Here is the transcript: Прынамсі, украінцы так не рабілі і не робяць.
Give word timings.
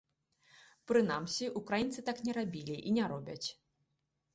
Прынамсі, 0.93 1.51
украінцы 1.63 1.99
так 2.11 2.17
не 2.29 2.39
рабілі 2.41 2.75
і 2.87 2.99
не 3.01 3.15
робяць. 3.17 3.43